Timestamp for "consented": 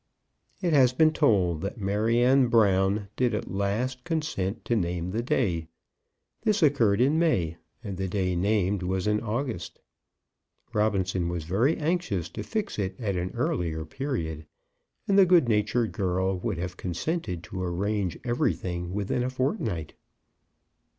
16.77-17.43